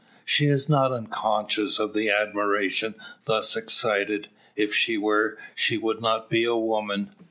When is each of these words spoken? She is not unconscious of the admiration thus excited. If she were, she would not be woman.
She 0.25 0.47
is 0.47 0.67
not 0.67 0.91
unconscious 0.91 1.77
of 1.77 1.93
the 1.93 2.09
admiration 2.09 2.95
thus 3.25 3.55
excited. 3.55 4.29
If 4.55 4.73
she 4.73 4.97
were, 4.97 5.37
she 5.53 5.77
would 5.77 6.01
not 6.01 6.27
be 6.27 6.47
woman. 6.47 7.13